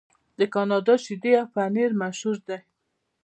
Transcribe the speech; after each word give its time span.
د 0.39 0.41
کاناډا 0.53 0.95
شیدې 1.05 1.31
او 1.41 1.47
پنیر 1.53 1.91
مشهور 2.01 2.37
دي. 2.47 2.57